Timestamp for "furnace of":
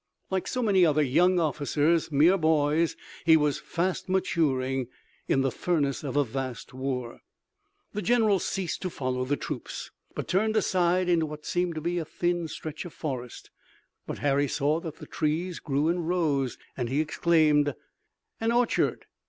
5.51-6.15